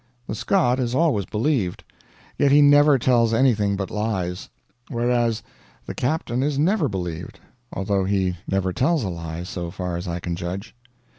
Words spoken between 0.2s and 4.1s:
The Scot is always believed, yet he never tells anything but